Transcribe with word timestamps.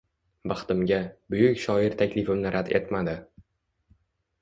Baxtimga, 0.51 0.99
buyuk 1.35 1.61
shoir 1.65 1.99
taklifimni 2.01 2.57
rad 2.59 2.75
etmadi 2.83 3.19